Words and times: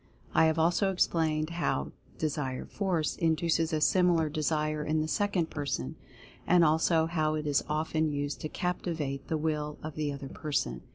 I 0.33 0.45
have 0.45 0.57
also 0.57 0.91
explained 0.91 1.51
how 1.51 1.91
Desire 2.17 2.65
Force 2.65 3.15
induces 3.17 3.71
a 3.71 3.79
similar 3.79 4.29
Desire 4.29 4.83
in 4.83 4.99
the 4.99 5.07
second 5.07 5.51
person; 5.51 5.95
and 6.47 6.65
also 6.65 7.05
how 7.05 7.35
it 7.35 7.45
is 7.45 7.63
often 7.69 8.09
used 8.09 8.41
to 8.41 8.49
captivate 8.49 9.27
the 9.27 9.37
Will 9.37 9.77
of 9.83 9.93
the 9.93 10.11
other 10.11 10.29
person. 10.29 10.81